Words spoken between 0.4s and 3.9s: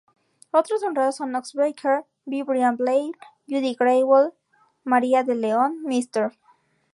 Otros honrados son Ox Baker, B. Brian Blair, Judy